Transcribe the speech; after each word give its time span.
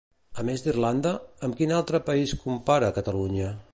A 0.43 0.45
més 0.47 0.63
d'Irlanda, 0.67 1.11
amb 1.47 1.59
quin 1.59 1.75
altre 1.81 2.01
país 2.09 2.33
compara 2.47 2.93
Catalunya? 2.97 3.53